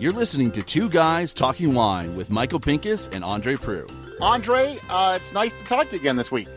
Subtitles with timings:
[0.00, 3.94] You're listening to Two Guys Talking Wine with Michael Pinkus and Andre Proulx.
[4.20, 6.48] Andre, uh, it's nice to talk to you again this week.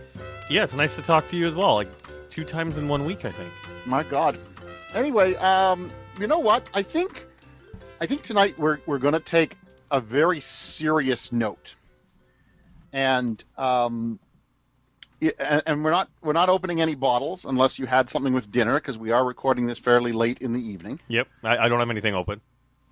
[0.50, 1.76] Yeah, it's nice to talk to you as well.
[1.76, 1.90] Like
[2.32, 3.52] two times in one week, I think.
[3.86, 4.40] My God.
[4.96, 6.68] Anyway, um, you know what?
[6.74, 7.28] I think,
[8.02, 9.56] I think tonight we're we're going to take
[9.92, 11.76] a very serious note,
[12.92, 14.18] and um,
[15.22, 18.76] and, and we're not we're not opening any bottles unless you had something with dinner
[18.76, 21.00] because we are recording this fairly late in the evening.
[21.08, 22.42] Yep, I, I don't have anything open.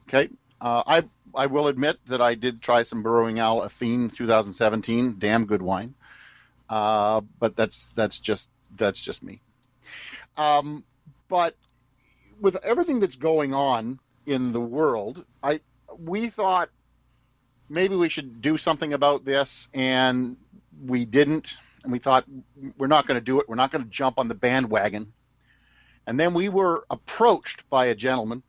[0.07, 0.29] Okay.
[0.61, 1.03] Uh, I
[1.35, 5.15] I will admit that I did try some Burrowing Owl Athene 2017.
[5.17, 5.95] Damn good wine.
[6.69, 9.41] Uh, but that's that's just that's just me.
[10.37, 10.83] Um,
[11.27, 11.55] but
[12.39, 15.59] with everything that's going on in the world, I
[15.99, 16.69] we thought
[17.69, 20.37] maybe we should do something about this, and
[20.85, 21.57] we didn't.
[21.83, 22.25] And we thought
[22.77, 23.49] we're not going to do it.
[23.49, 25.11] We're not going to jump on the bandwagon.
[26.07, 28.43] And then we were approached by a gentleman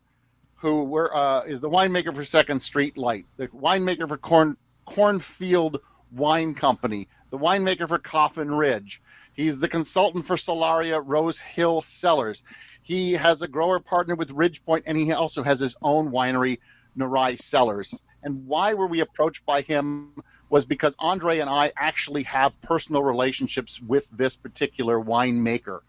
[0.55, 5.81] who were, uh, is the winemaker for Second Street Light, the winemaker for Corn Cornfield
[6.11, 9.01] Wine Company, the winemaker for Coffin Ridge.
[9.33, 12.43] He's the consultant for Solaria Rose Hill Cellars.
[12.81, 16.59] He has a grower partner with Ridgepoint, and he also has his own winery,
[16.97, 18.01] Nyarai Cellars.
[18.23, 20.13] And why were we approached by him
[20.49, 25.79] was because Andre and I actually have personal relationships with this particular winemaker.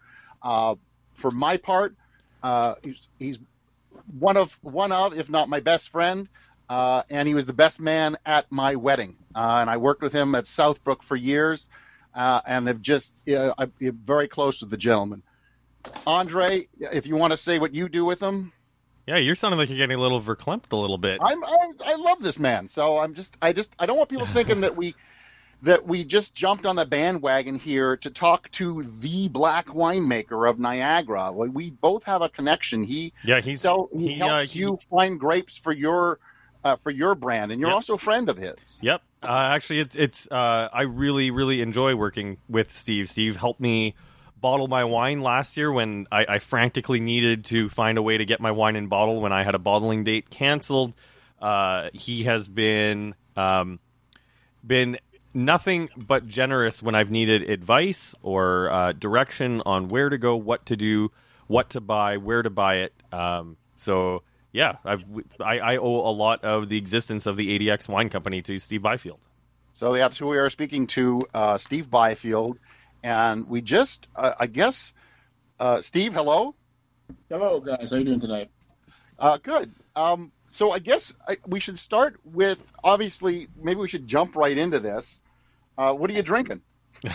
[0.41, 0.75] Uh,
[1.13, 1.95] for my part,
[2.43, 3.39] uh, he's, he's
[4.19, 6.27] one of one of, if not my best friend,
[6.69, 9.17] uh, and he was the best man at my wedding.
[9.35, 11.69] Uh, and I worked with him at Southbrook for years,
[12.13, 15.23] uh, and have just uh, I'm very close with the gentleman.
[16.05, 18.53] Andre, if you want to say what you do with him,
[19.07, 21.19] Yeah, you're sounding like you're getting a little verklempt a little bit.
[21.23, 22.67] I'm, I, I love this man.
[22.67, 24.95] So I'm just I just I don't want people thinking that we
[25.63, 30.59] that we just jumped on the bandwagon here to talk to the black winemaker of
[30.59, 31.31] Niagara.
[31.31, 32.83] Like, We both have a connection.
[32.83, 36.19] He yeah, he's so he, he, uh, helps he- you find grapes for your
[36.63, 37.75] uh, for your brand, and you're Yep.
[37.75, 38.79] also a friend of his.
[38.81, 39.01] Yep.
[39.23, 40.27] Uh, actually, it's it's.
[40.29, 43.09] Uh, I really really enjoy working with Steve.
[43.09, 43.95] Steve helped me
[44.39, 48.25] bottle my wine last year when I, I frantically needed to find a way to
[48.25, 50.93] get my wine in bottle when I had a bottling date canceled.
[51.41, 53.79] Uh, he has been um,
[54.65, 54.97] been
[55.33, 60.65] nothing but generous when I've needed advice or uh, direction on where to go, what
[60.67, 61.11] to do,
[61.47, 62.93] what to buy, where to buy it.
[63.11, 65.03] Um, so yeah, I've,
[65.39, 68.81] I, I owe a lot of the existence of the ADX Wine Company to Steve
[68.81, 69.19] Byfield.
[69.73, 72.57] So that's who we are speaking to, uh, Steve Byfield,
[73.03, 74.93] and we just uh, I guess
[75.59, 76.55] uh, Steve, hello.
[77.29, 77.91] Hello, guys.
[77.91, 78.49] How you doing tonight?
[79.17, 79.71] Uh, good.
[79.95, 84.57] Um, so I guess I, we should start with obviously maybe we should jump right
[84.57, 85.21] into this.
[85.77, 86.61] Uh, what are you drinking?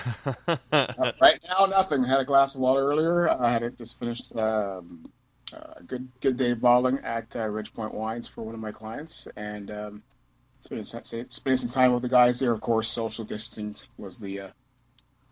[0.73, 2.05] Uh, right now, nothing.
[2.05, 3.29] Had a glass of water earlier.
[3.29, 4.35] I had it just finished.
[4.37, 5.03] Um,
[5.55, 9.71] uh, good, good day bottling at uh, Ridgepoint Wines for one of my clients, and
[9.71, 10.03] um,
[10.61, 12.53] spending, some- spending some time with the guys there.
[12.53, 14.53] Of course, social distancing was the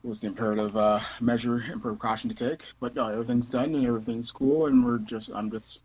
[0.04, 2.64] uh, was the imperative uh, measure and precaution to take.
[2.80, 5.82] But no, everything's done and everything's cool, and we're just I'm just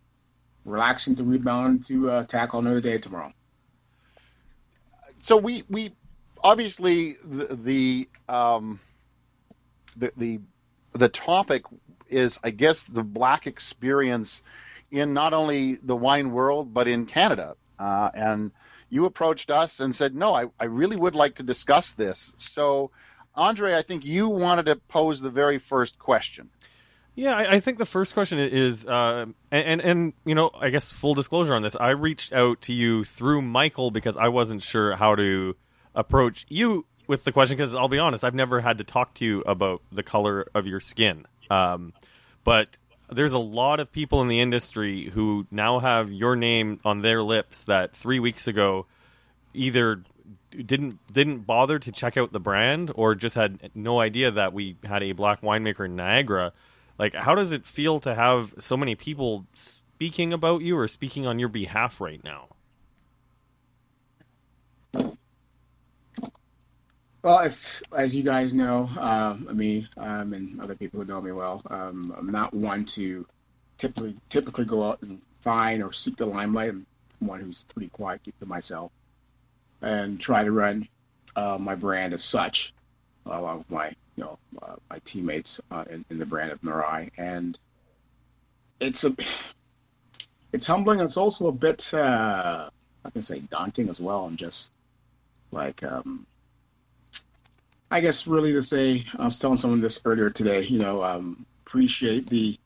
[0.65, 3.31] relaxing to rebound to uh, tackle another day tomorrow.
[5.19, 5.91] so we we
[6.43, 8.79] obviously the the um
[9.97, 10.39] the the
[10.93, 11.63] the topic
[12.07, 14.43] is I guess the black experience
[14.91, 18.51] in not only the wine world but in Canada uh, and
[18.89, 22.91] you approached us and said no I, I really would like to discuss this so
[23.35, 26.49] Andre I think you wanted to pose the very first question
[27.15, 30.69] Yeah, I, I think the first question is, uh, and, and and you know, I
[30.69, 34.61] guess full disclosure on this, I reached out to you through Michael because I wasn't
[34.61, 35.55] sure how to
[35.93, 37.55] approach you with the question.
[37.55, 40.67] Because I'll be honest, I've never had to talk to you about the color of
[40.67, 41.25] your skin.
[41.49, 41.93] Um,
[42.43, 42.77] but
[43.09, 47.21] there's a lot of people in the industry who now have your name on their
[47.21, 48.87] lips that three weeks ago
[49.53, 50.03] either
[50.51, 54.77] didn't didn't bother to check out the brand or just had no idea that we
[54.83, 56.53] had a black winemaker in Niagara.
[56.97, 61.27] Like, how does it feel to have so many people speaking about you or speaking
[61.27, 62.47] on your behalf right now?
[67.21, 71.31] Well, if as you guys know, I mean, um, and other people who know me
[71.31, 73.25] well, um, I'm not one to
[73.77, 76.69] typically typically go out and find or seek the limelight.
[76.69, 76.85] I'm
[77.19, 78.91] one who's pretty quiet, to myself,
[79.81, 80.87] and try to run
[81.35, 82.73] uh, my brand as such,
[83.25, 87.09] along with my you know uh, my teammates uh, in, in the brand of Nyarai.
[87.17, 87.57] And
[88.79, 89.15] it's a
[90.53, 90.99] it's humbling.
[90.99, 92.69] It's also a bit uh,
[93.03, 94.27] I can say daunting as well.
[94.27, 94.75] And just
[95.51, 96.25] like um,
[97.91, 100.63] I guess really to say, I was telling someone this earlier today.
[100.63, 102.57] You know, um, appreciate the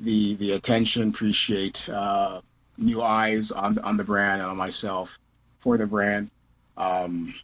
[0.00, 2.40] the the attention, appreciate uh,
[2.78, 5.18] new eyes on on the brand and on myself
[5.58, 6.30] for the brand.
[6.76, 7.34] Um,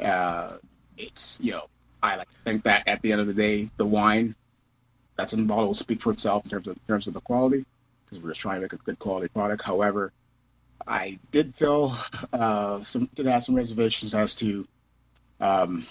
[0.00, 0.56] uh,
[0.96, 1.68] it's you know
[2.02, 4.34] I like to think that at the end of the day, the wine
[5.16, 7.20] that's in the bottle will speak for itself in terms of in terms of the
[7.20, 7.64] quality
[8.04, 9.64] because we're just trying to make a good quality product.
[9.64, 10.12] However,
[10.86, 11.96] I did feel
[12.32, 14.66] uh, some did have some reservations as to,
[15.40, 15.84] um,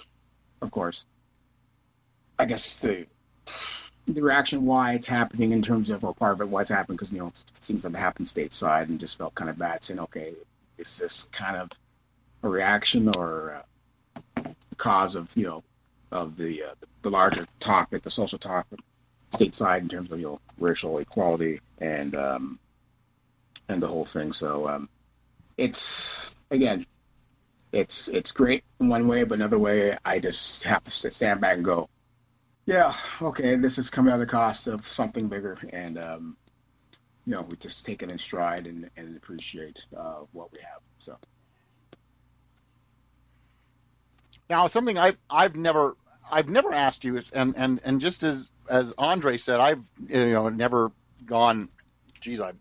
[0.61, 1.05] of course,
[2.39, 3.07] I guess the
[4.07, 6.95] the reaction why it's happening in terms of or part of it why it's happening
[6.95, 10.33] because you know things have happened stateside and just felt kind of bad saying okay
[10.77, 11.71] is this kind of
[12.45, 13.63] a reaction or
[14.37, 14.43] uh,
[14.77, 15.63] cause of you know
[16.11, 18.79] of the uh, the larger topic the social topic
[19.31, 22.59] stateside in terms of you know racial equality and um,
[23.67, 24.89] and the whole thing so um,
[25.57, 26.85] it's again
[27.71, 31.55] it's it's great in one way but another way I just have to stand back
[31.55, 31.89] and go
[32.65, 36.37] yeah, okay, this is coming at the cost of something bigger, and um,
[37.25, 40.81] you know, we just take it in stride and, and appreciate uh, what we have.
[40.99, 41.17] So
[44.49, 45.95] now, something I've I've never
[46.31, 50.31] I've never asked you, is, and and and just as as Andre said, I've you
[50.31, 50.91] know never
[51.25, 51.69] gone.
[52.19, 52.53] Geez, I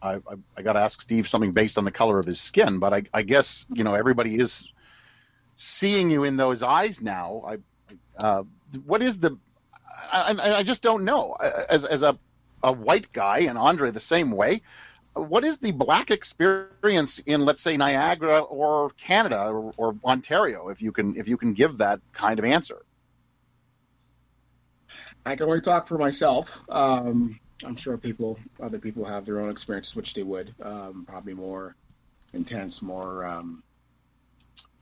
[0.00, 2.78] I I, I got to ask Steve something based on the color of his skin,
[2.78, 4.72] but I I guess you know everybody is
[5.54, 7.42] seeing you in those eyes now.
[7.46, 7.58] I
[8.22, 8.44] uh,
[8.84, 9.38] what is the?
[10.10, 11.36] I, I just don't know.
[11.68, 12.18] As as a
[12.62, 14.62] a white guy, and Andre the same way.
[15.14, 20.68] What is the black experience in, let's say, Niagara or Canada or, or Ontario?
[20.68, 22.82] If you can, if you can give that kind of answer.
[25.24, 26.62] I can only talk for myself.
[26.68, 31.34] Um, I'm sure people, other people have their own experiences, which they would um, probably
[31.34, 31.76] more
[32.32, 33.62] intense, more um,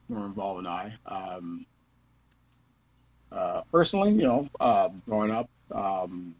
[0.08, 0.92] more involved than I.
[1.06, 1.66] Um,
[3.32, 6.34] uh, personally, you know, uh, growing up, um,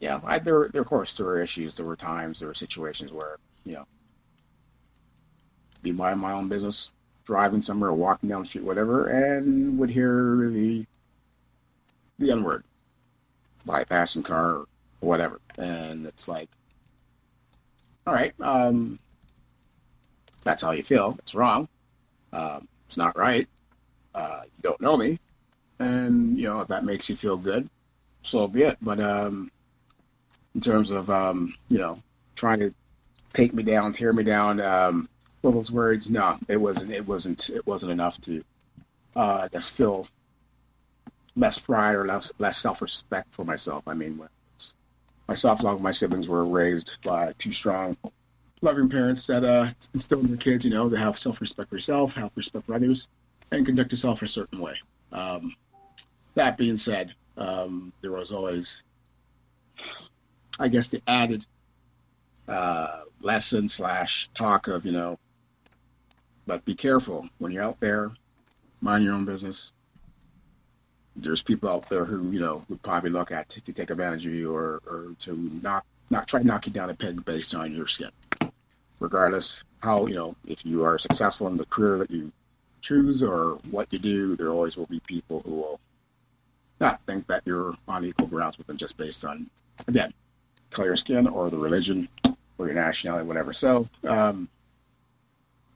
[0.00, 1.76] yeah, I, there, there, of course, there were issues.
[1.76, 3.86] There were times, there were situations where, you know,
[5.82, 6.92] be minding my own business,
[7.24, 10.86] driving somewhere, walking down the street, whatever, and would hear the
[12.18, 12.64] the N word,
[13.66, 14.66] bypassing car, or
[15.00, 16.48] whatever, and it's like,
[18.06, 18.98] all right, um,
[20.44, 21.16] that's how you feel.
[21.18, 21.68] It's wrong.
[22.32, 23.46] Um, it's not right.
[24.14, 25.18] Uh, you don't know me
[25.78, 27.68] and you know if that makes you feel good,
[28.22, 28.78] so be it.
[28.80, 29.50] But um,
[30.56, 32.02] in terms of um, you know
[32.34, 32.74] trying to
[33.32, 35.08] take me down, tear me down, um,
[35.42, 36.92] all those words, no, it wasn't.
[36.92, 37.50] It wasn't.
[37.50, 38.42] It wasn't enough to
[39.14, 40.08] uh, just feel
[41.36, 43.84] less pride or less less self respect for myself.
[43.86, 44.18] I mean,
[45.28, 47.98] along with my siblings were raised by two strong,
[48.62, 51.76] loving parents that uh, instilled in their kids, you know, to have self respect for
[51.76, 53.08] yourself, have respect for others,
[53.50, 54.74] and conduct yourself a certain way.
[55.12, 55.54] Um,
[56.34, 58.82] that being said, um, there was always,
[60.58, 61.44] I guess, the added
[62.48, 65.18] uh, lesson slash talk of, you know,
[66.46, 68.10] but be careful when you're out there,
[68.80, 69.72] mind your own business.
[71.16, 74.26] There's people out there who, you know, would probably look at to, to take advantage
[74.26, 77.54] of you or, or to knock, not try to knock you down a peg based
[77.54, 78.10] on your skin.
[79.00, 82.32] Regardless how, you know, if you are successful in the career that you
[82.80, 85.80] choose or what you do, there always will be people who will
[86.80, 89.50] not think that you're on equal grounds with them just based on,
[89.88, 90.12] again,
[90.70, 92.08] color skin or the religion
[92.58, 93.52] or your nationality, whatever.
[93.52, 94.48] So, um,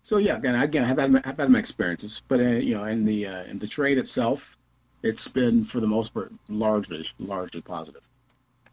[0.02, 3.04] so yeah, again, again, I've had, I've had my experiences, but uh, you know, in
[3.04, 4.56] the uh, in the trade itself,
[5.02, 8.09] it's been for the most part largely largely positive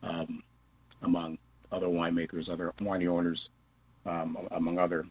[0.03, 0.41] um,
[1.01, 1.37] among
[1.71, 3.49] other winemakers, other winery owners,
[4.05, 5.05] um, among other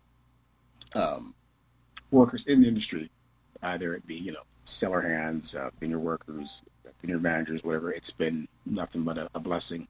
[0.95, 1.35] um,
[2.11, 3.11] workers in the industry,
[3.63, 6.63] either it be you know cellar hands, uh, vineyard workers,
[7.03, 7.93] vineyard managers, whatever.
[7.93, 9.87] It's been nothing but a, a, blessing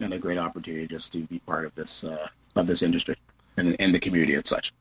[0.00, 3.16] and a great opportunity just to be part of this uh, of this industry
[3.56, 4.72] and, and the community and such.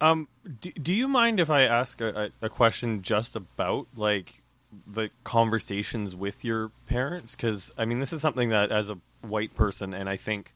[0.00, 0.28] Um,
[0.60, 4.42] do, do you mind if I ask a, a question just about like
[4.86, 7.34] the conversations with your parents?
[7.34, 10.54] Because I mean, this is something that as a white person, and I think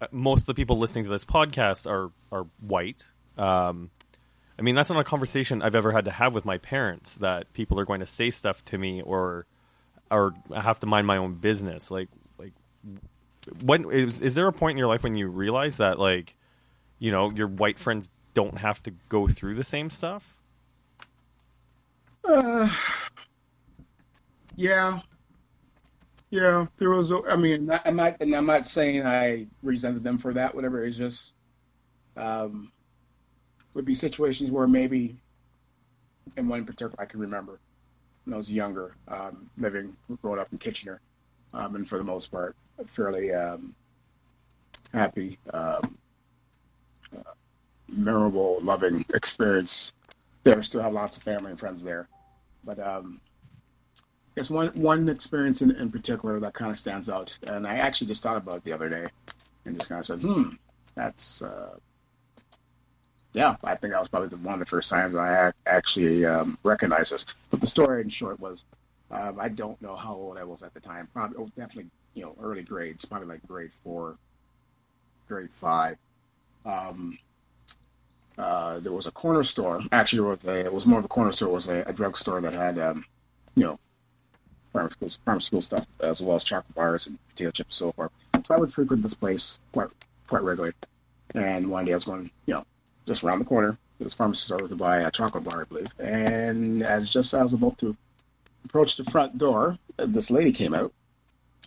[0.00, 3.06] uh, most of the people listening to this podcast are are white.
[3.36, 3.90] Um,
[4.58, 7.16] I mean, that's not a conversation I've ever had to have with my parents.
[7.16, 9.46] That people are going to say stuff to me or
[10.10, 11.90] or have to mind my own business.
[11.90, 12.08] Like
[13.64, 16.36] when is is there a point in your life when you realize that like
[16.98, 20.34] you know your white friends don't have to go through the same stuff?
[22.24, 22.68] Uh,
[24.56, 25.00] yeah,
[26.30, 26.66] yeah.
[26.76, 27.12] There was.
[27.12, 30.54] I mean, I'm not, and I'm not saying I resented them for that.
[30.54, 30.84] Whatever.
[30.84, 31.34] It's just
[32.16, 32.72] um,
[33.74, 35.16] would be situations where maybe,
[36.36, 37.60] in one particular, I can remember
[38.24, 41.00] when I was younger, um, living, growing up in Kitchener.
[41.54, 43.74] um, and for the most part, fairly um,
[44.92, 45.98] happy, um,
[47.16, 47.32] uh,
[47.88, 49.94] memorable, loving experience.
[50.44, 52.08] There, still have lots of family and friends there,
[52.64, 53.20] but um,
[53.98, 54.02] I
[54.36, 58.08] guess one one experience in, in particular that kind of stands out, and I actually
[58.08, 59.06] just thought about it the other day,
[59.64, 60.50] and just kind of said, "Hmm,
[60.94, 61.76] that's." Uh,
[63.32, 66.56] yeah, I think that was probably the, one of the first times I actually um,
[66.62, 67.26] recognized this.
[67.50, 68.64] But the story, in short, was
[69.10, 71.08] um, I don't know how old I was at the time.
[71.12, 74.16] Probably, oh, definitely, you know, early grades, probably like grade four,
[75.28, 75.96] grade five.
[76.64, 77.18] Um,
[78.38, 79.80] uh, there was a corner store.
[79.92, 81.50] Actually, it was, a, it was more of a corner store.
[81.50, 83.04] It was a, a drugstore that had, um,
[83.54, 83.78] you know,
[84.72, 88.10] pharmaceutical, pharmaceutical stuff as well as chocolate bars and potato chips and so forth.
[88.44, 89.90] So I would frequent this place quite
[90.26, 90.74] quite regularly.
[91.34, 92.64] And one day I was going, you know,
[93.06, 93.76] just around the corner.
[94.00, 95.88] It was pharmacy store to buy a chocolate bar, I believe.
[95.98, 97.96] And as just as I was about to
[98.64, 100.92] approach the front door, this lady came out.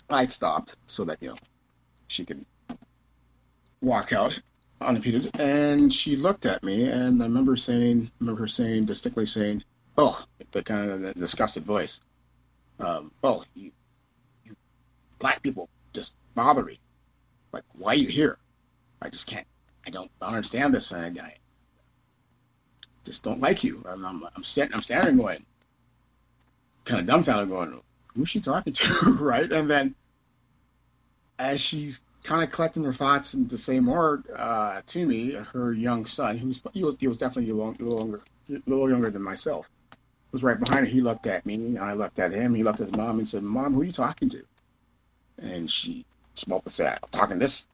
[0.09, 1.37] I stopped so that you know
[2.07, 2.45] she could
[3.81, 4.39] walk out
[4.81, 9.25] unimpeded, and she looked at me, and I remember saying, I remember her saying, distinctly
[9.25, 9.63] saying,
[9.97, 11.99] "Oh," but kind of a disgusted voice.
[12.79, 13.71] Um, oh, you,
[14.45, 14.55] you
[15.19, 16.79] black people just bother me.
[17.51, 18.37] Like, why are you here?
[19.01, 19.47] I just can't.
[19.85, 20.93] I don't understand this.
[20.93, 21.33] I, I
[23.05, 23.83] just don't like you.
[23.87, 24.73] I'm, I'm, I'm sitting.
[24.73, 25.45] I'm standing going,
[26.85, 27.81] kind of dumbfounded, going,
[28.15, 29.51] "Who's she talking to?" right?
[29.51, 29.95] And then,
[31.39, 35.71] as she's kind of collecting her thoughts and to say more uh, to me, her
[35.71, 38.19] young son, who's he was, he was definitely a little, younger,
[38.49, 39.69] a little younger than myself,
[40.31, 40.91] was right behind her.
[40.91, 42.53] He looked at me, and I looked at him.
[42.53, 44.43] He looked at his mom and said, "Mom, who are you talking to?"
[45.39, 46.05] And she
[46.35, 47.67] smoked and said, "I'm talking to this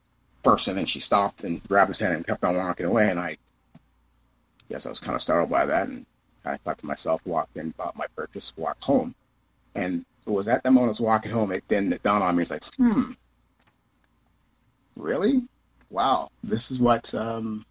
[0.44, 3.10] person." And she stopped and grabbed his hand and kept on walking away.
[3.10, 3.38] And I
[4.70, 6.06] guess I was kind of startled by that, and
[6.46, 9.16] I thought to myself, walked in, bought my purchase, walked home,
[9.74, 11.52] and it was at that moment I was walking home.
[11.52, 13.12] It then it dawned on me, it's like, hmm,
[14.98, 15.44] really?
[15.90, 17.66] Wow, this is what um,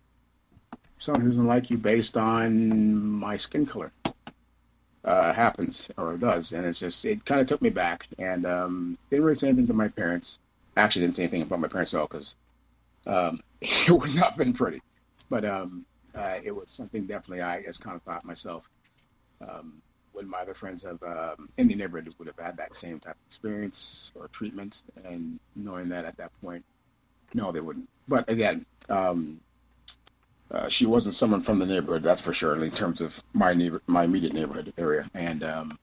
[0.98, 3.92] someone who doesn't like you based on my skin color
[5.04, 8.98] uh, happens or does, and it's just it kind of took me back, and um,
[9.10, 10.38] didn't really say anything to my parents.
[10.76, 12.36] Actually, didn't say anything about my parents at all because
[13.06, 14.80] um, it would not have been pretty,
[15.28, 18.68] but um, uh, it was something definitely I just kind of thought myself.
[19.46, 19.82] Um,
[20.14, 23.16] would my other friends have um, in the neighborhood would have had that same type
[23.16, 26.64] of experience or treatment, and knowing that at that point
[27.34, 27.88] no, they wouldn't.
[28.08, 29.40] But again, um,
[30.50, 33.82] uh, she wasn't someone from the neighborhood, that's for sure, in terms of my neighbor,
[33.86, 35.10] my immediate neighborhood area.
[35.14, 35.78] And um,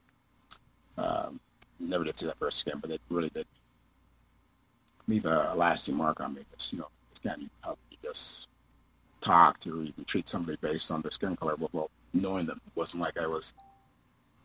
[0.97, 1.39] um,
[1.79, 3.45] never did see that person again, but it really did
[5.07, 6.41] leave a, lasting mark on me.
[6.49, 6.87] Because, you know,
[7.23, 8.47] again, how you just
[9.19, 12.61] talk to even treat somebody based on their skin color, well, knowing them.
[12.65, 13.53] It wasn't like I was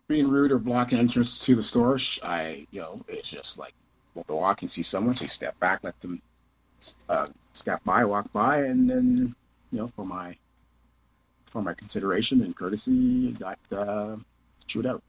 [0.09, 1.99] being rude or blocking entrance to the store.
[2.25, 3.75] I, you know, it's just like,
[4.15, 6.21] well, the walk and see someone, so you step back, let them
[7.09, 9.35] uh, step by, walk by, and then
[9.73, 10.37] you know for my
[11.47, 14.17] for my consideration and courtesy, got uh,
[14.67, 15.03] chewed out.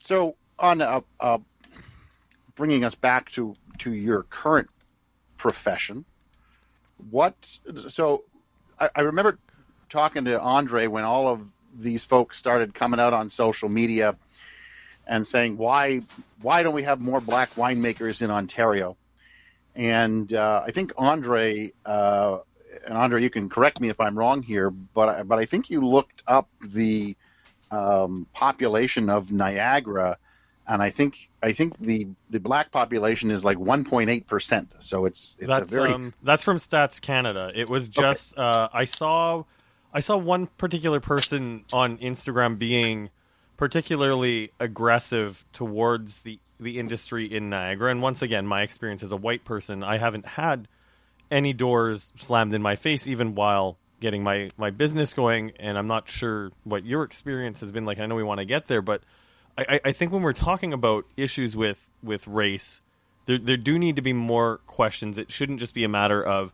[0.00, 1.38] So on uh, uh,
[2.54, 4.68] bringing us back to to your current
[5.36, 6.04] profession,
[7.10, 7.34] what?
[7.88, 8.24] So
[8.78, 9.38] I, I remember
[9.88, 11.40] talking to Andre when all of
[11.78, 14.16] these folks started coming out on social media
[15.06, 16.02] and saying why
[16.40, 18.96] why don't we have more black winemakers in Ontario?
[19.76, 22.38] And uh, I think Andre, uh,
[22.86, 25.86] and Andre, you can correct me if I'm wrong here, but but I think you
[25.86, 27.14] looked up the
[27.70, 30.16] um, population of Niagara,
[30.66, 34.72] and I think I think the the black population is like 1.8 percent.
[34.78, 37.52] So it's it's that's, a very um, that's from Stats Canada.
[37.54, 38.42] It was just okay.
[38.42, 39.44] uh, I saw
[39.92, 43.10] I saw one particular person on Instagram being
[43.56, 47.90] particularly aggressive towards the the industry in Niagara.
[47.90, 50.68] And once again, my experience as a white person, I haven't had
[51.30, 55.52] any doors slammed in my face, even while getting my, my business going.
[55.58, 57.98] And I'm not sure what your experience has been like.
[57.98, 59.02] I know we want to get there, but
[59.58, 62.80] I, I think when we're talking about issues with, with race,
[63.26, 65.18] there, there do need to be more questions.
[65.18, 66.52] It shouldn't just be a matter of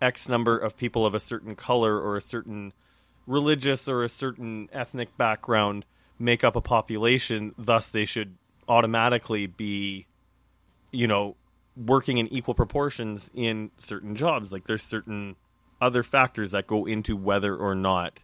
[0.00, 2.72] X number of people of a certain color or a certain
[3.26, 5.84] religious or a certain ethnic background
[6.18, 8.34] make up a population, thus they should
[8.68, 10.06] automatically be,
[10.90, 11.36] you know,
[11.76, 14.52] working in equal proportions in certain jobs.
[14.52, 15.36] Like there's certain
[15.80, 18.20] other factors that go into whether or not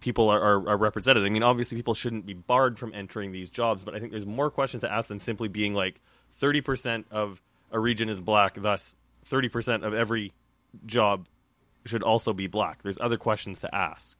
[0.00, 1.24] people are, are, are, represented.
[1.24, 4.26] I mean, obviously, people shouldn't be barred from entering these jobs, but I think there's
[4.26, 6.00] more questions to ask than simply being like
[6.40, 8.94] 30% of a region is black, thus
[9.28, 10.32] 30% of every
[10.86, 11.26] job
[11.84, 12.82] should also be black.
[12.82, 14.18] There's other questions to ask.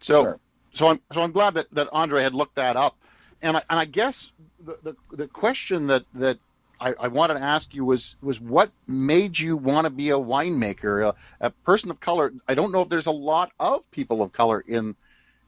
[0.00, 0.40] So, sure.
[0.72, 2.96] so I'm so I'm glad that, that Andre had looked that up
[3.42, 4.32] and I, and I guess
[4.64, 6.38] the, the, the question that that
[6.80, 10.16] I, I wanted to ask you was was what made you want to be a
[10.16, 12.32] winemaker, a, a person of color.
[12.46, 14.96] I don't know if there's a lot of people of color in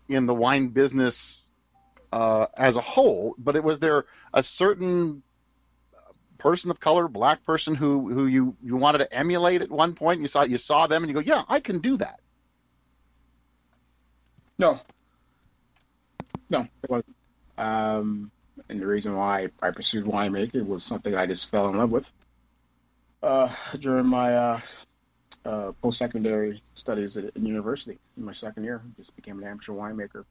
[0.08, 1.48] in the wine business
[2.12, 5.22] uh, as a whole, but it was there a certain
[6.38, 10.20] person of color, black person who who you you wanted to emulate at one point.
[10.20, 12.20] You saw you saw them and you go, yeah, I can do that.
[14.58, 14.80] No,
[16.50, 17.16] no, it wasn't.
[17.60, 18.32] Um,
[18.70, 22.10] and the reason why I pursued winemaking was something I just fell in love with
[23.22, 24.60] uh, during my uh,
[25.44, 27.98] uh, post-secondary studies at, university.
[28.16, 30.24] In my second year, just became an amateur winemaker.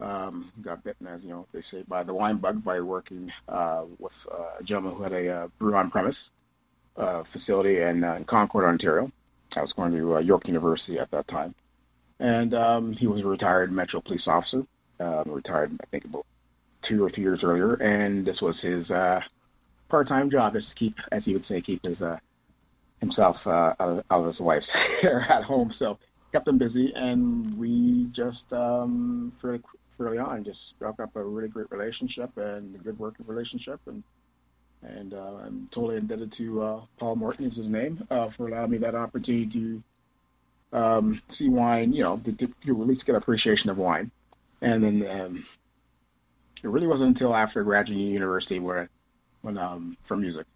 [0.00, 3.84] Um, got bitten, as you know, they say, by the wine bug by working uh,
[3.98, 6.30] with uh, a gentleman who had a uh, brew on premise
[7.24, 9.12] facility in, in Concord, Ontario.
[9.54, 11.54] I was going to York University at that time,
[12.18, 14.66] and um, he was a retired Metro police officer.
[15.00, 16.26] Um, retired, I think, about
[16.80, 19.22] two or three years earlier, and this was his uh,
[19.88, 22.18] part-time job, just to keep, as he would say, keep his uh,
[23.00, 25.70] himself uh, out, of, out of his wife's hair at home.
[25.70, 25.98] So
[26.32, 31.48] kept him busy, and we just um, fairly fairly on just struck up a really
[31.48, 34.02] great relationship and a good working relationship, and
[34.82, 38.70] and uh, I'm totally indebted to uh, Paul Morton is his name uh, for allowing
[38.70, 39.82] me that opportunity to
[40.72, 44.10] um, see wine, you know, to, at least get appreciation of wine,
[44.62, 45.44] and then um,
[46.64, 48.88] it really wasn't until after graduating university where
[49.42, 50.46] when um, for music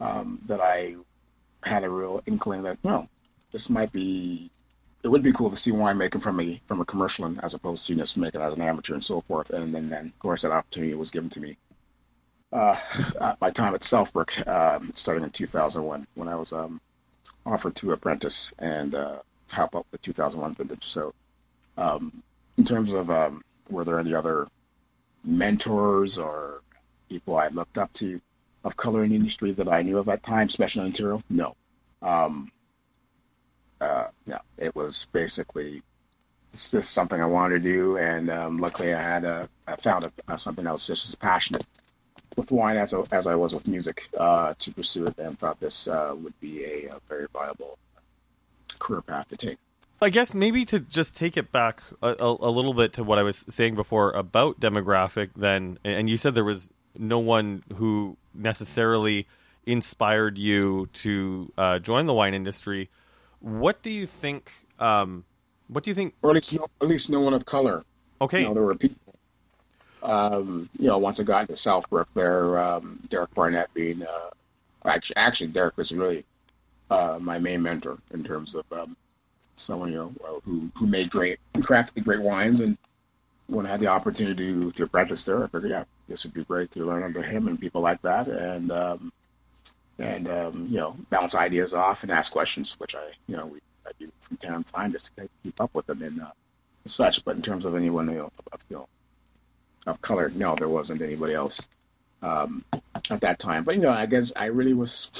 [0.00, 0.96] um, that I
[1.64, 3.08] had a real inkling that no,
[3.50, 4.50] this might be
[5.02, 7.86] it would be cool to see winemaking from a from a commercial and as opposed
[7.86, 9.50] to just making as an amateur and so forth.
[9.50, 11.56] And then, then of course that opportunity was given to me
[12.52, 12.76] uh,
[13.20, 16.80] at my time at Southbrook, um, starting in 2001 when I was um,
[17.46, 20.84] offered to apprentice and uh, help out the 2001 vintage.
[20.84, 21.14] So
[21.76, 22.22] um,
[22.58, 24.48] in terms of um, were there any other
[25.24, 26.62] mentors or
[27.08, 28.20] people I looked up to
[28.64, 31.22] of color in the industry that I knew of at time, especially in Ontario?
[31.30, 31.54] No.
[32.02, 32.50] Um,
[33.80, 35.82] uh, yeah, it was basically
[36.52, 40.06] it's just something I wanted to do, and um, luckily I had a, I found
[40.06, 41.64] a, a, something that was just as passionate
[42.36, 45.60] with wine as I, as I was with music uh, to pursue it, and thought
[45.60, 47.78] this uh, would be a, a, very viable
[48.78, 49.58] career path to take.
[50.00, 53.22] I guess maybe to just take it back a, a, little bit to what I
[53.22, 59.26] was saying before about demographic, then, and you said there was no one who necessarily
[59.66, 62.90] inspired you to uh, join the wine industry.
[63.40, 64.52] What do you think?
[64.78, 65.24] Um,
[65.66, 66.14] what do you think?
[66.22, 67.84] Or at least, no, at least no one of color.
[68.22, 68.42] Okay.
[68.42, 69.14] You know, there were people.
[70.00, 74.30] Um, you know, once I got into Southbrook, there, um, Derek Barnett being, uh,
[74.84, 76.24] actually, actually, Derek was really
[76.88, 78.96] uh, my main mentor in terms of um,
[79.58, 82.78] someone you know who who made great, crafted great wines, and
[83.46, 86.44] when I had the opportunity to, to apprentice there, I figured, yeah, this would be
[86.44, 89.12] great to learn under him and people like that, and um,
[89.98, 93.58] and um, you know bounce ideas off and ask questions, which I you know we,
[93.86, 96.30] I do from time to time just to keep up with them and uh,
[96.84, 97.24] such.
[97.24, 98.88] But in terms of anyone you know, of, you know
[99.86, 101.68] of color, no, there wasn't anybody else
[102.22, 102.64] um,
[103.10, 103.64] at that time.
[103.64, 105.10] But you know, I guess I really was.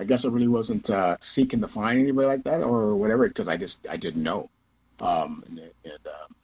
[0.00, 3.48] I guess I really wasn't uh, seeking to find anybody like that or whatever because
[3.48, 4.48] I just I didn't know,
[5.00, 6.34] um, and, and um,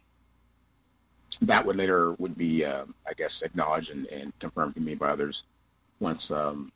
[1.42, 5.10] that would later would be uh, I guess acknowledged and, and, confirmed to me by
[5.10, 5.44] others
[6.00, 6.72] once um,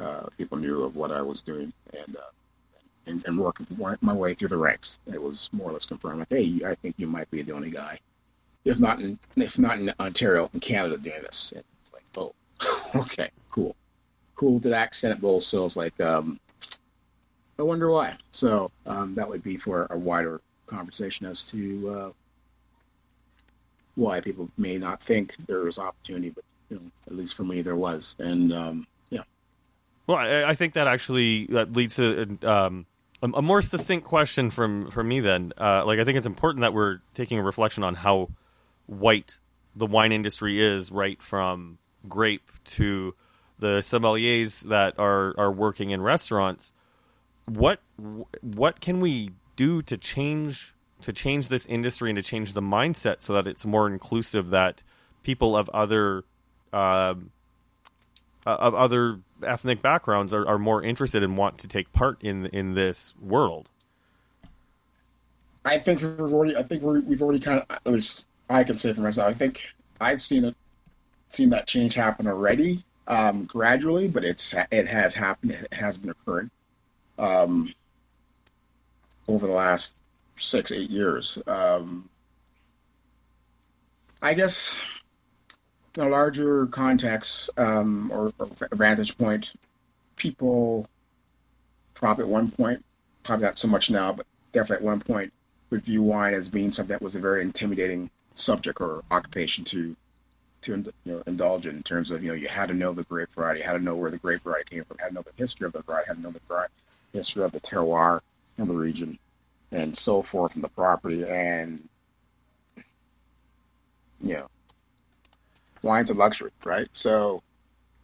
[0.00, 2.30] uh, people knew of what I was doing and, uh,
[3.06, 3.66] and, and working
[4.00, 4.98] my way through the ranks.
[5.12, 7.70] It was more or less confirmed, like, hey, I think you might be the only
[7.70, 7.98] guy,
[8.64, 11.52] if not in if not in Ontario, in Canada, doing this.
[11.52, 12.34] And it's like, oh,
[13.02, 13.76] okay, cool,
[14.42, 14.58] cool.
[14.60, 16.40] To that extent, but also like, um,
[17.58, 18.16] I wonder why.
[18.32, 22.10] So um, that would be for a wider conversation as to uh,
[23.94, 27.62] why people may not think there was opportunity, but you know, at least for me,
[27.62, 28.16] there was.
[28.18, 29.22] And um, yeah.
[30.08, 32.86] well, I, I, think that actually that leads to um,
[33.22, 35.20] a, a, more succinct question from from me.
[35.20, 38.30] Then, uh, like I think it's important that we're taking a reflection on how
[38.86, 39.38] white
[39.76, 41.78] the wine industry is, right from
[42.08, 43.14] grape to
[43.62, 46.72] the sommeliers that are are working in restaurants.
[47.46, 47.80] What
[48.42, 53.22] what can we do to change to change this industry and to change the mindset
[53.22, 54.82] so that it's more inclusive that
[55.22, 56.24] people of other
[56.72, 57.14] uh,
[58.44, 62.74] of other ethnic backgrounds are, are more interested and want to take part in in
[62.74, 63.68] this world.
[65.64, 66.56] I think we've already.
[66.56, 67.76] I think we have already kind of.
[67.86, 69.30] At least I can say for myself.
[69.30, 70.56] I think I've seen it,
[71.28, 75.52] seen that change happen already, um, gradually, but it's it has happened.
[75.52, 76.50] It has been occurring
[77.18, 77.72] um,
[79.28, 79.96] over the last
[80.36, 81.38] six, eight years.
[81.46, 82.08] Um,
[84.22, 84.80] I guess
[85.96, 89.52] in a larger context um, or, or vantage point,
[90.16, 90.88] people
[91.94, 92.84] probably at one point,
[93.24, 95.32] probably not so much now, but definitely at one point,
[95.70, 99.96] would view wine as being something that was a very intimidating subject or occupation to
[100.62, 103.04] to you know, indulge in, in terms of you know you had to know the
[103.04, 105.32] grape variety, had to know where the grape variety came from, had to know the
[105.36, 106.68] history of the variety, had to know the
[107.12, 108.20] history of the terroir
[108.58, 109.18] in the region,
[109.70, 111.88] and so forth, and the property, and
[114.22, 114.46] you know,
[115.82, 116.88] wine's a luxury, right?
[116.92, 117.42] So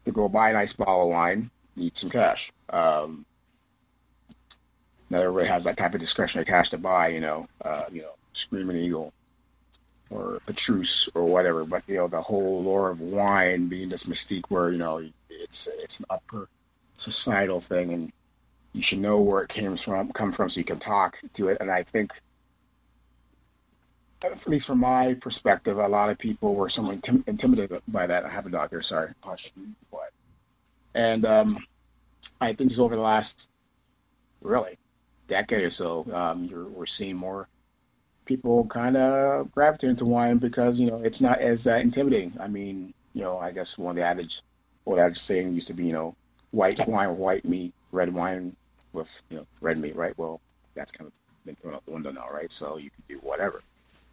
[0.04, 2.52] to go buy a nice bottle of wine, you need some cash.
[2.70, 3.24] Um,
[5.10, 8.12] not everybody has that type of discretionary cash to buy, you know, uh, you know,
[8.32, 9.12] Screaming Eagle
[10.10, 11.64] or Petrus or whatever.
[11.64, 15.68] But you know, the whole lore of wine being this mystique where you know it's
[15.78, 16.48] it's an upper
[16.94, 18.12] societal thing, and
[18.72, 21.58] you should know where it came from, come from, so you can talk to it.
[21.60, 22.12] And I think,
[24.22, 28.24] at least from my perspective, a lot of people were somewhat intim- intimidated by that.
[28.24, 28.82] I have a dog here.
[28.82, 30.12] Sorry, quiet.
[30.94, 31.58] And um,
[32.40, 33.50] I think over the last
[34.42, 34.78] really
[35.28, 37.48] decade or so, um, we're seeing more
[38.28, 42.34] people kind of gravitate into wine because you know it's not as uh, intimidating.
[42.38, 44.42] I mean, you know, I guess one of the adage,
[44.86, 46.14] old adage saying used to be, you know,
[46.52, 48.54] white wine with white meat, red wine
[48.92, 50.16] with you know red meat, right?
[50.16, 50.40] Well,
[50.76, 51.14] that's kind of
[51.44, 52.52] been thrown out the window now, right?
[52.52, 53.60] So you can do whatever,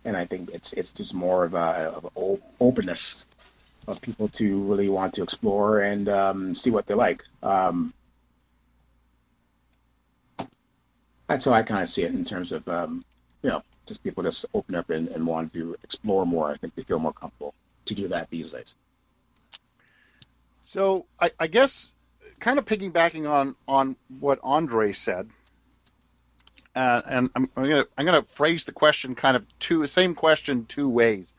[0.05, 3.27] and I think it's it's just more of a of openness
[3.87, 7.23] of people to really want to explore and um, see what they like.
[7.43, 7.93] Um,
[11.27, 13.03] that's how I kind of see it in terms of um,
[13.43, 16.49] you know just people just open up and, and want to explore more.
[16.51, 17.53] I think they feel more comfortable
[17.85, 18.75] to do that these days.
[20.63, 21.93] So I, I guess
[22.39, 25.29] kind of piggybacking on on what Andre said,
[26.75, 30.65] uh, and I'm, I'm, gonna I'm gonna phrase the question kind of two same question
[30.65, 31.33] two ways,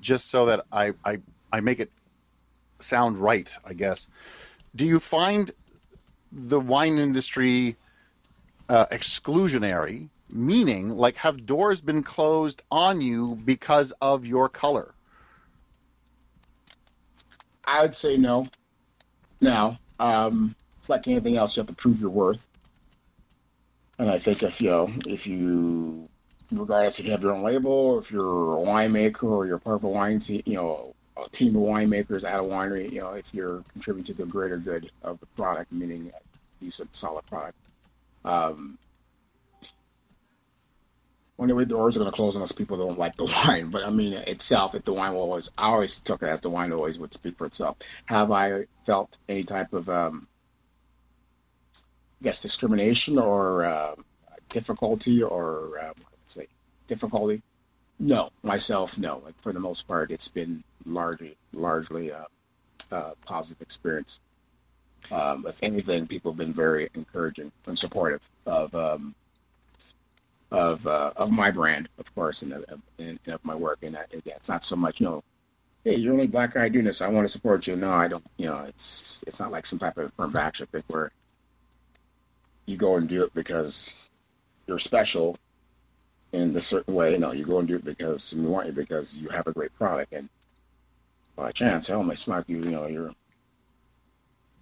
[0.00, 1.20] just so that I I,
[1.52, 1.90] I make it
[2.80, 3.50] sound right.
[3.64, 4.08] I guess.
[4.74, 5.52] Do you find
[6.32, 7.76] the wine industry
[8.68, 14.94] uh, exclusionary meaning like have doors been closed on you because of your color?
[17.66, 18.46] I would say no.
[19.40, 22.46] Now um, it's like anything else you have to prove your worth.
[23.98, 26.08] And i think if you know if you
[26.50, 29.76] regardless if you have your own label or if you're a winemaker or you're part
[29.76, 33.12] of a wine team you know a team of winemakers at a winery you know
[33.12, 37.56] if you're contributing to the greater good of the product meaning a decent solid product
[38.24, 38.78] um,
[41.36, 43.68] when the doors are going to close unless people don't like the wine.
[43.68, 46.50] But I mean, itself, if the wine will always, I always took it as the
[46.50, 47.76] wine always would speak for itself.
[48.06, 50.28] Have I felt any type of, um,
[51.74, 53.94] I guess, discrimination or uh,
[54.48, 55.94] difficulty or, um,
[56.26, 56.46] say,
[56.86, 57.42] difficulty?
[57.98, 59.22] No, myself, no.
[59.24, 62.26] Like for the most part, it's been largely, largely a,
[62.90, 64.20] a positive experience.
[65.12, 69.14] Um, if anything, people have been very encouraging and supportive of um,
[70.54, 72.64] of uh, of my brand, of course, and of,
[72.98, 73.78] and of my work.
[73.82, 75.24] And again, it's not so much, you know,
[75.84, 77.02] hey, you're only black guy doing this.
[77.02, 77.74] I want to support you.
[77.74, 78.24] No, I don't.
[78.38, 81.10] You know, it's it's not like some type of affirmative action thing where
[82.66, 84.10] you go and do it because
[84.66, 85.36] you're special
[86.32, 87.18] in a certain way.
[87.18, 89.74] No, you go and do it because we want you because you have a great
[89.74, 90.12] product.
[90.12, 90.28] And
[91.34, 93.10] by chance, hell, my smart you, you know, you're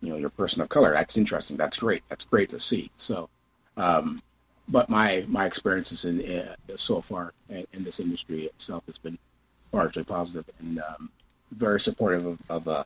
[0.00, 0.92] you know, you're a person of color.
[0.94, 1.58] That's interesting.
[1.58, 2.02] That's great.
[2.08, 2.90] That's great to see.
[2.96, 3.28] So,
[3.76, 4.20] um,
[4.68, 9.18] but my my experiences in uh, so far in, in, this industry itself has been
[9.72, 11.10] largely positive and um,
[11.50, 12.84] very supportive of, of uh,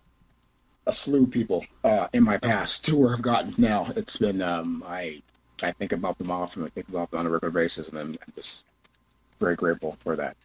[0.86, 3.88] a slew of people uh, in my past to where I've gotten now.
[3.96, 5.22] It's been um, I
[5.62, 6.64] I think about them often.
[6.64, 8.66] I think about them on a regular basis, and I'm, I'm just
[9.38, 10.36] very grateful for that.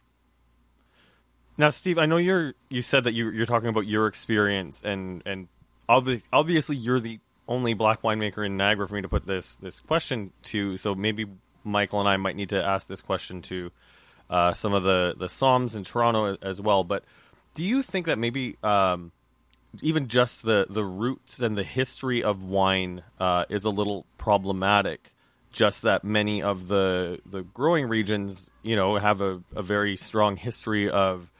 [1.58, 5.22] Now, Steve, I know you're you said that you, you're talking about your experience and
[5.26, 5.48] and
[5.88, 9.80] obvi- obviously you're the only black winemaker in Niagara for me to put this this
[9.80, 10.76] question to.
[10.76, 11.26] So maybe
[11.64, 13.70] Michael and I might need to ask this question to
[14.30, 16.84] uh, some of the the Somms in Toronto as well.
[16.84, 17.04] But
[17.54, 19.12] do you think that maybe um,
[19.80, 25.14] even just the the roots and the history of wine uh, is a little problematic?
[25.50, 30.36] Just that many of the the growing regions, you know, have a, a very strong
[30.36, 31.30] history of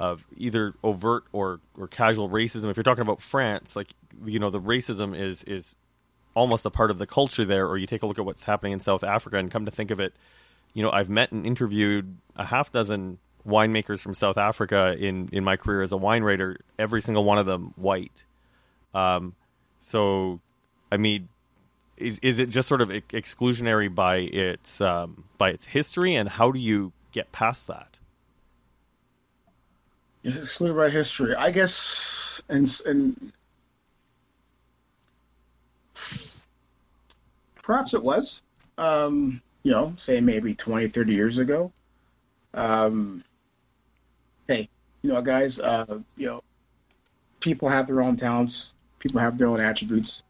[0.00, 2.70] of either overt or, or casual racism.
[2.70, 3.92] If you're talking about France, like
[4.24, 5.76] you know, the racism is is
[6.34, 7.66] almost a part of the culture there.
[7.66, 9.90] Or you take a look at what's happening in South Africa, and come to think
[9.90, 10.14] of it,
[10.72, 15.44] you know, I've met and interviewed a half dozen winemakers from South Africa in in
[15.44, 16.58] my career as a wine writer.
[16.78, 18.24] Every single one of them white.
[18.94, 19.34] Um,
[19.80, 20.40] so,
[20.90, 21.28] I mean,
[21.98, 26.50] is is it just sort of exclusionary by its um, by its history, and how
[26.50, 27.99] do you get past that?
[30.22, 31.34] Is it excluded by history?
[31.34, 33.32] I guess, and and
[37.62, 38.42] perhaps it was.
[38.76, 41.72] Um, you know, say maybe 20, 30 years ago.
[42.54, 43.22] Um,
[44.48, 44.68] hey,
[45.02, 46.42] you know, guys, uh, you know,
[47.40, 48.74] people have their own talents.
[48.98, 50.24] People have their own attributes.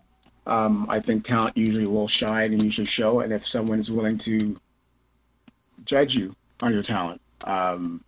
[0.47, 3.21] Um, I think talent usually will shine and usually show.
[3.21, 4.57] And if someone is willing to
[5.85, 8.03] judge you on your talent, um,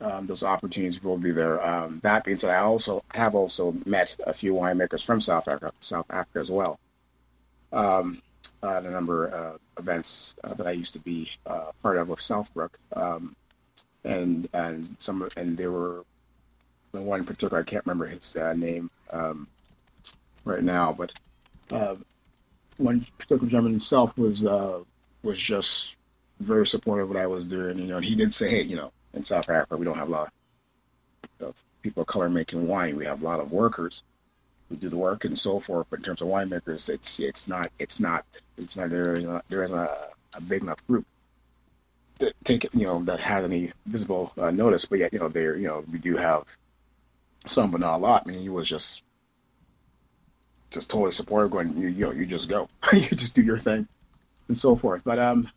[0.00, 1.64] um, those opportunities will be there.
[1.64, 5.72] Um, that being said, I also have also met a few winemakers from South Africa,
[5.80, 6.78] South Africa as well.
[7.72, 8.20] Um,
[8.62, 12.08] at a number of uh, events uh, that I used to be uh, part of
[12.08, 13.34] with Southbrook, um,
[14.04, 16.04] and and some and there were
[16.92, 19.46] one in particular I can't remember his uh, name um,
[20.44, 21.14] right now, but
[21.70, 21.96] uh,
[22.76, 24.80] one particular gentleman himself was uh,
[25.22, 25.98] was just
[26.38, 27.78] very supportive of what I was doing.
[27.78, 30.08] You know, and he did say, hey, you know, in South Africa we don't have
[30.08, 30.32] a lot
[31.40, 32.96] of people of color making wine.
[32.96, 34.02] We have a lot of workers
[34.68, 35.86] who do the work and so forth.
[35.90, 38.24] But in terms of winemakers, it's it's not it's not
[38.56, 41.06] it's not there is not, there isn't a, a big enough group
[42.18, 44.84] that take you know that has any visible uh, notice.
[44.84, 46.44] But yet you know there you know we do have
[47.46, 48.24] some, but not a lot.
[48.26, 49.02] I mean, was just
[50.70, 51.50] just totally supportive.
[51.50, 53.88] Going, you you know, you just go, you just do your thing,
[54.48, 55.02] and so forth.
[55.04, 55.48] But um,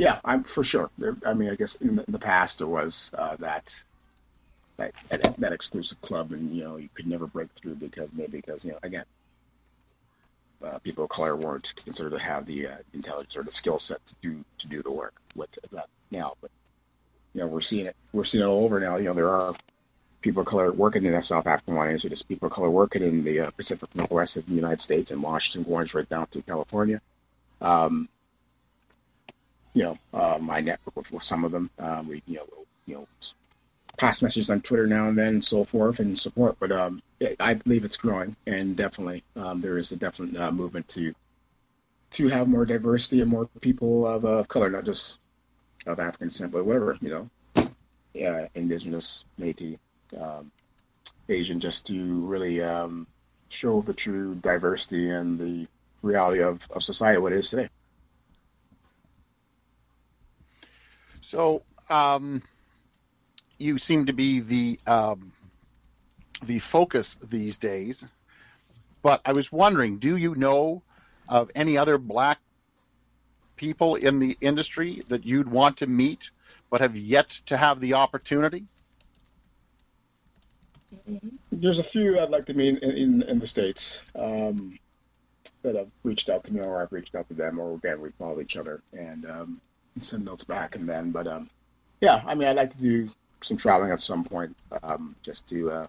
[0.00, 0.90] yeah, I'm for sure.
[0.96, 3.84] There, I mean, I guess in the, in the past there was uh, that
[4.78, 4.94] that,
[5.36, 8.72] that, exclusive club, and you know you could never break through because maybe because you
[8.72, 9.04] know again,
[10.64, 14.04] uh, people of color weren't considered to have the uh, intelligence or the skill set
[14.06, 16.32] to do to do the work with that now.
[16.40, 16.50] But
[17.34, 18.96] you know we're seeing it we're seeing it all over now.
[18.96, 19.54] You know there are
[20.22, 22.08] people of color working in the South African wine industry.
[22.08, 25.22] There's people of color working in the uh, Pacific Northwest of the United States and
[25.22, 27.02] Washington, going right down to California.
[27.60, 28.08] Um,
[29.74, 31.70] you know, uh, my network with, with, some of them.
[31.78, 32.46] Um, we, you know,
[32.86, 33.08] you know,
[33.96, 36.56] pass messages on Twitter now and then and so forth and support.
[36.58, 37.02] But um,
[37.38, 41.14] I believe it's growing, and definitely um, there is a definite uh, movement to
[42.12, 45.20] to have more diversity and more people of, uh, of color, not just
[45.86, 47.30] of African descent, but whatever you know,
[48.12, 49.78] yeah, indigenous, Métis,
[50.20, 50.50] um,
[51.28, 53.06] Asian, just to really um,
[53.48, 55.68] show the true diversity and the
[56.02, 57.68] reality of, of society, what it is today.
[61.30, 62.42] So, um,
[63.56, 65.30] you seem to be the um,
[66.42, 68.10] the focus these days.
[69.00, 70.82] But I was wondering, do you know
[71.28, 72.40] of any other black
[73.54, 76.32] people in the industry that you'd want to meet
[76.68, 78.64] but have yet to have the opportunity?
[81.52, 84.76] There's a few I'd like to meet in, in, in the States um,
[85.62, 88.10] that have reached out to me or I've reached out to them or again, we
[88.18, 89.60] follow each other and um,
[89.98, 91.50] send notes back and then, but um,
[92.00, 93.08] yeah, I mean, I'd like to do
[93.40, 95.86] some traveling at some point, um, just to uh,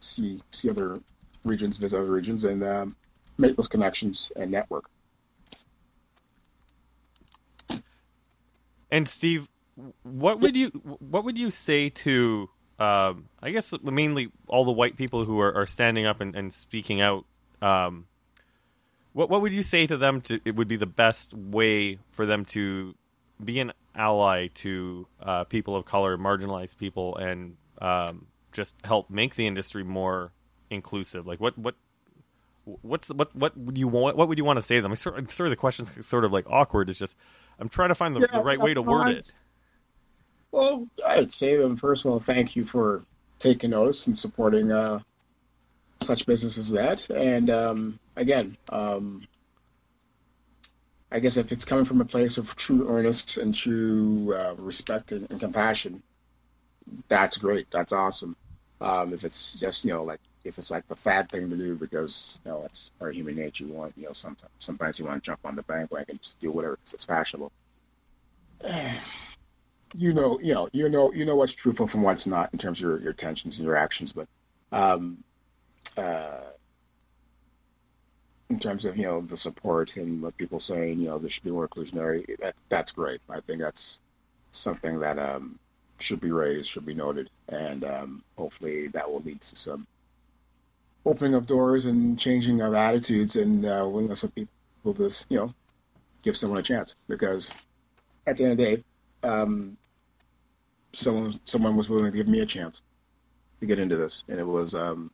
[0.00, 1.00] see see other
[1.44, 2.96] regions, visit other regions, and um,
[3.38, 4.88] make those connections and network.
[8.90, 9.48] And Steve,
[10.02, 10.68] what would you
[11.00, 12.48] what would you say to
[12.78, 16.52] um, I guess mainly all the white people who are, are standing up and, and
[16.52, 17.24] speaking out?
[17.60, 18.06] Um,
[19.12, 20.20] what what would you say to them?
[20.22, 22.94] To it would be the best way for them to
[23.42, 29.34] be an ally to uh, people of color, marginalized people, and um, just help make
[29.34, 30.32] the industry more
[30.70, 31.26] inclusive?
[31.26, 31.74] Like what what
[32.82, 34.16] what's the, what what would you want?
[34.16, 34.92] What would you want to say to them?
[34.92, 36.88] I'm sorry, I'm sorry the question's sort of like awkward.
[36.88, 37.16] It's just
[37.58, 39.32] I'm trying to find the, yeah, the right way to word it.
[40.50, 43.04] Well, I'd say to them first of all, thank you for
[43.38, 45.00] taking notice and supporting uh,
[46.00, 47.10] such businesses as that.
[47.10, 49.26] And um, again, um,
[51.10, 55.12] I guess if it's coming from a place of true earnest and true uh, respect
[55.12, 56.02] and, and, compassion,
[57.08, 57.70] that's great.
[57.70, 58.36] That's awesome.
[58.80, 61.74] Um, if it's just you know like if it's like the fad thing to do
[61.74, 63.64] because you know it's our human nature.
[63.64, 66.38] You want you know sometimes sometimes you want to jump on the bandwagon and just
[66.40, 67.52] do whatever it's fashionable.
[69.96, 72.78] You know, you know, you know, you know what's truthful from what's not in terms
[72.78, 74.28] of your, your intentions and your actions, but
[74.70, 75.24] um,
[75.96, 76.40] uh,
[78.50, 81.44] in terms of you know the support and what people saying you know there should
[81.44, 83.20] be more inclusionary that, that's great.
[83.28, 84.00] I think that's
[84.52, 85.58] something that um,
[85.98, 89.86] should be raised should be noted and um, hopefully that will lead to some
[91.08, 94.50] opening of doors and changing of attitudes and uh, willingness of people
[94.94, 95.54] to you know
[96.22, 96.94] give someone a chance.
[97.08, 97.50] Because
[98.26, 98.84] at the end of the day
[99.22, 99.76] um,
[100.92, 102.82] someone someone was willing to give me a chance
[103.60, 104.24] to get into this.
[104.28, 105.10] And it was um,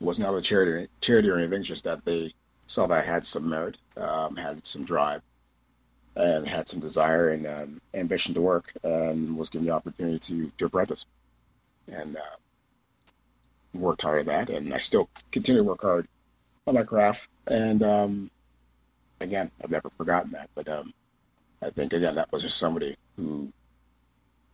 [0.00, 2.32] it wasn't out of charity charity or anything just that they
[2.68, 5.22] saw that I had some merit, um, had some drive,
[6.14, 10.52] and had some desire and um, ambition to work, and was given the opportunity to,
[10.58, 11.06] to apprentice.
[11.88, 12.36] And uh,
[13.74, 16.06] worked hard at that, and I still continue to work hard
[16.66, 17.28] on my craft.
[17.46, 18.30] And um,
[19.20, 20.50] again, I've never forgotten that.
[20.54, 20.92] But um,
[21.62, 23.50] I think again that was just somebody who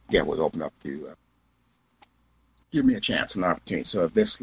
[0.09, 1.15] again was open up to uh,
[2.73, 3.85] give me a chance an opportunity.
[3.85, 4.43] So if this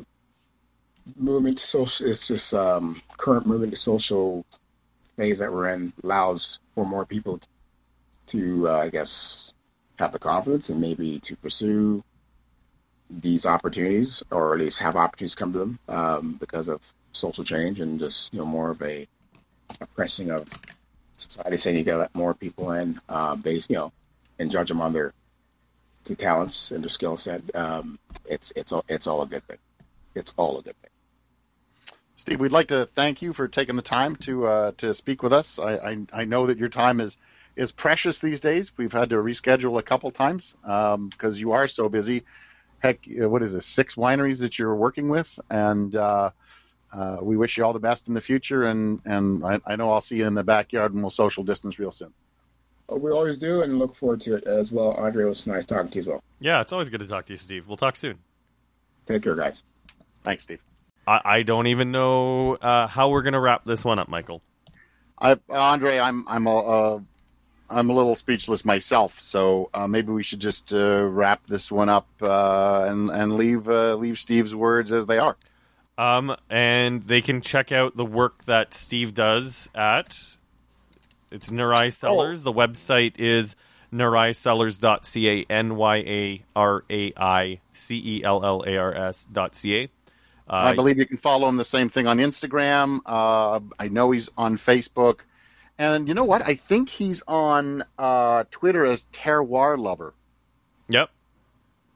[1.15, 4.45] movement to social, it's this um, current movement to social
[5.17, 7.39] phase that we're in allows for more people
[8.27, 9.53] to, uh, I guess,
[9.99, 12.03] have the confidence and maybe to pursue
[13.09, 17.79] these opportunities, or at least have opportunities come to them um, because of social change
[17.79, 19.05] and just you know more of a,
[19.81, 20.47] a pressing of
[21.17, 23.91] society saying you got to let more people in, uh, based you know,
[24.39, 25.13] and judge them on their
[26.05, 27.41] their talents and their skill set.
[27.55, 29.57] Um, it's it's all it's all a good thing.
[30.15, 30.89] It's all a good thing.
[32.15, 35.34] Steve, we'd like to thank you for taking the time to uh, to speak with
[35.34, 35.58] us.
[35.58, 37.17] I, I, I know that your time is
[37.56, 38.71] is precious these days.
[38.78, 42.24] We've had to reschedule a couple times because um, you are so busy.
[42.80, 43.63] Heck, uh, what is it?
[43.63, 46.32] Six wineries that you're working with, and uh,
[46.93, 48.63] uh, we wish you all the best in the future.
[48.63, 51.80] And and I, I, know I'll see you in the backyard and we'll social distance
[51.80, 52.13] real soon.
[52.88, 54.91] We always do, and look forward to it as well.
[54.91, 56.24] Andre, it was nice talking to you as well.
[56.39, 57.67] Yeah, it's always good to talk to you, Steve.
[57.67, 58.19] We'll talk soon.
[59.06, 59.63] Take care, guys.
[60.23, 60.62] Thanks, Steve.
[61.07, 64.41] I, I don't even know uh, how we're gonna wrap this one up, Michael.
[65.17, 66.99] I, Andre, I'm I'm a, uh,
[67.69, 71.89] I'm a little speechless myself, so uh, maybe we should just uh, wrap this one
[71.89, 75.38] up uh, and and leave uh, leave Steve's words as they are.
[75.97, 80.38] Um, and they can check out the work that Steve does at
[81.31, 82.41] it's Nyarai Cellars.
[82.41, 82.51] Oh.
[82.51, 83.55] The website is
[83.93, 89.89] nyaraicellars.ca, N Y A R A I C E L L A R S.ca.
[90.49, 92.99] Uh, I believe you can follow him the same thing on Instagram.
[93.06, 95.21] Uh, I know he's on Facebook.
[95.77, 96.45] And you know what?
[96.45, 100.13] I think he's on uh, Twitter as Terroir Lover.
[100.89, 101.10] Yep.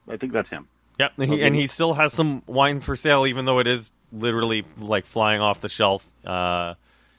[0.08, 0.68] I think that's him.
[1.00, 1.12] Yep.
[1.18, 4.66] So he, and he still has some wines for sale, even though it is literally
[4.78, 6.10] like flying off the shelf.
[6.26, 6.76] Uh,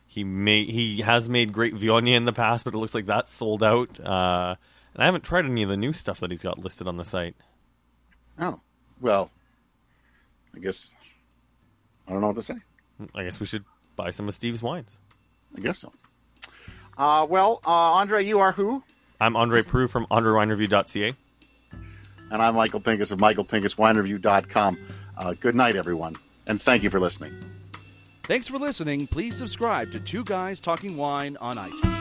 [0.06, 3.30] he made he has made great Viognier in the past, but it looks like that's
[3.30, 4.00] sold out.
[4.00, 4.56] Uh,
[4.94, 7.04] and I haven't tried any of the new stuff that he's got listed on the
[7.04, 7.36] site.
[8.38, 8.60] Oh,
[9.00, 9.30] well,
[10.54, 10.94] I guess
[12.06, 12.54] I don't know what to say.
[13.14, 13.64] I guess we should
[13.96, 14.98] buy some of Steve's wines.
[15.56, 15.92] I guess so.
[16.96, 18.82] Uh, well, uh, Andre, you are who?
[19.20, 21.14] I'm Andre Proulx from AndreWineReview.ca.
[22.30, 24.78] And I'm Michael Pinkus of MichaelPinkusWineReview.com.
[25.16, 26.16] Uh, good night, everyone,
[26.46, 27.32] and thank you for listening.
[28.24, 29.06] Thanks for listening.
[29.06, 31.96] Please subscribe to Two Guys Talking Wine on iTunes.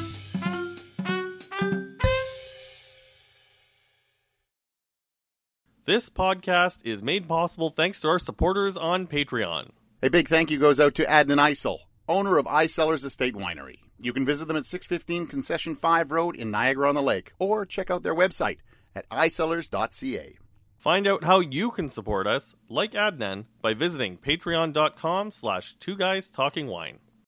[5.85, 9.69] This podcast is made possible thanks to our supporters on Patreon.
[10.05, 13.79] A big thank you goes out to Adnan Icel, owner of Icellars Estate Winery.
[13.97, 17.65] You can visit them at 615 Concession 5 Road in Niagara on the Lake, or
[17.65, 18.59] check out their website
[18.93, 20.37] at icellars.ca.
[20.77, 26.29] Find out how you can support us, like Adnan, by visiting patreon.com slash two guys
[26.29, 26.99] talking wine.